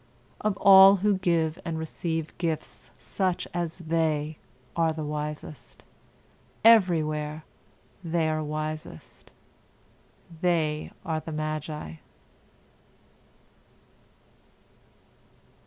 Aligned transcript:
Of 0.39 0.57
all 0.57 0.95
who 0.95 1.19
give 1.19 1.59
and 1.63 1.77
receive 1.77 2.35
gifts, 2.39 2.89
such 2.97 3.47
as 3.53 3.77
they 3.77 4.39
are 4.75 4.91
wisest. 4.93 5.83
Everywhere 6.65 7.43
they 8.03 8.27
are 8.27 8.43
wisest. 8.43 9.29
They 10.41 10.91
are 11.05 11.19
the 11.19 11.31
magi. 11.31 11.97